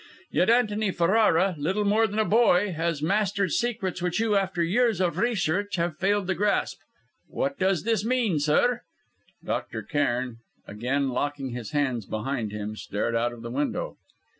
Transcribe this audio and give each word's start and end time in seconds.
Yet 0.31 0.49
Antony 0.49 0.89
Ferrara, 0.89 1.53
little 1.59 1.85
more 1.85 2.07
than 2.07 2.17
a 2.17 2.25
boy, 2.25 2.71
has 2.73 3.03
mastered 3.03 3.51
secrets 3.51 4.01
which 4.01 4.19
you, 4.19 4.35
after 4.35 4.63
years 4.63 4.99
of 4.99 5.19
research, 5.19 5.75
have 5.75 5.99
failed 5.99 6.25
to 6.25 6.33
grasp. 6.33 6.79
What 7.27 7.59
does 7.59 7.83
this 7.83 8.03
mean, 8.03 8.39
sir?" 8.39 8.81
Dr. 9.45 9.83
Cairn, 9.83 10.37
again 10.65 11.09
locking 11.09 11.51
his 11.51 11.69
hands 11.69 12.07
behind 12.07 12.51
him, 12.51 12.75
stared 12.75 13.15
out 13.15 13.31
of 13.31 13.43
the 13.43 13.51
window. 13.51 13.97